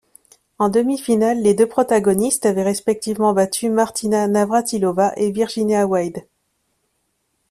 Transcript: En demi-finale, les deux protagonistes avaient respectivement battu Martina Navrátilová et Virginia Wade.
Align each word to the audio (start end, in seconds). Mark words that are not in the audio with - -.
En 0.57 0.69
demi-finale, 0.69 1.43
les 1.43 1.53
deux 1.53 1.67
protagonistes 1.67 2.47
avaient 2.47 2.63
respectivement 2.63 3.33
battu 3.33 3.69
Martina 3.69 4.27
Navrátilová 4.27 5.13
et 5.15 5.29
Virginia 5.31 5.85
Wade. 5.85 6.23